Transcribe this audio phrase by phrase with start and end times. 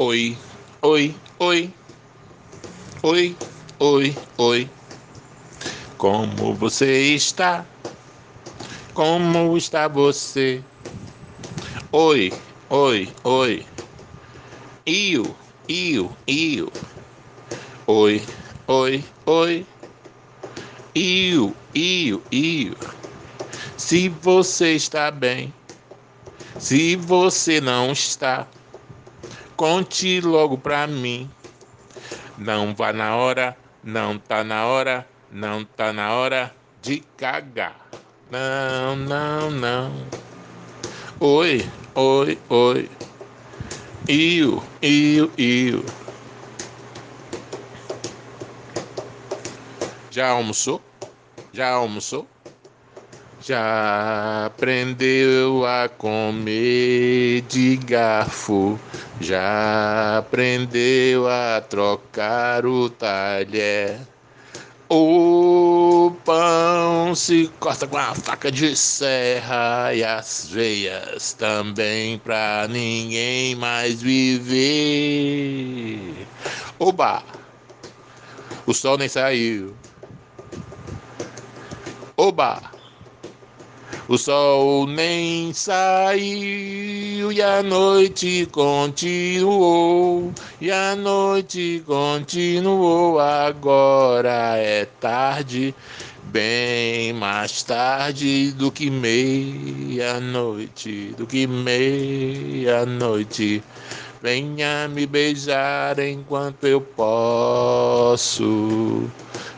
[0.00, 0.38] Oi,
[0.80, 1.74] oi, oi.
[3.02, 3.36] Oi,
[3.80, 4.70] oi, oi.
[5.96, 7.66] Como você está?
[8.94, 10.64] Como está você?
[11.92, 12.32] Oi,
[12.70, 13.66] oi, oi.
[14.86, 15.36] Iu,
[15.68, 16.68] iu, iu.
[17.88, 18.22] Oi,
[18.68, 19.66] oi, oi.
[20.94, 22.74] Iu, iu, iu.
[23.76, 25.54] Se você está bem,
[26.58, 28.46] se você não está,
[29.58, 31.28] conte logo pra mim.
[32.38, 37.76] Não vá na hora, não tá na hora, não tá na hora de cagar.
[38.30, 39.92] Não, não, não.
[41.18, 42.88] Oi, oi, oi.
[44.08, 45.82] Iu, iu, iu.
[50.12, 50.80] Já almoçou?
[51.52, 52.28] Já almoçou?
[53.40, 58.78] Já aprendeu a comer de garfo,
[59.20, 63.98] já aprendeu a trocar o talher.
[64.90, 73.54] O pão se corta com a faca de serra e as veias também pra ninguém
[73.54, 74.56] mais viver.
[76.78, 77.22] Oba!
[78.66, 79.76] O sol nem saiu.
[82.16, 82.62] Oba!
[84.08, 86.87] O sol nem saiu
[87.32, 90.32] e a noite continuou.
[90.60, 93.20] E a noite continuou.
[93.20, 95.74] Agora é tarde,
[96.24, 100.12] bem mais tarde do que meia-noite.
[101.16, 102.72] Do que meia-noite.
[104.22, 108.38] Venha me beijar enquanto eu posso.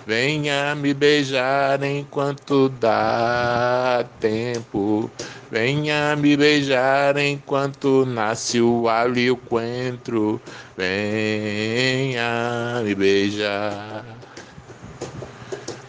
[0.07, 5.11] Venha me beijar enquanto dá tempo.
[5.51, 10.41] Venha me beijar enquanto nasce o alho e o coentro.
[10.77, 14.05] Venha me beijar.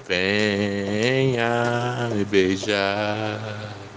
[0.08, 3.91] Venha me beijar.